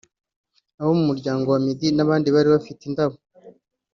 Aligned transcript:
abo 0.79 0.91
mu 0.99 1.03
muryango 1.09 1.45
wa 1.49 1.59
Meddy 1.65 1.87
n’abandi 1.93 2.27
bari 2.35 2.49
bafite 2.55 2.81
indabo 2.89 3.17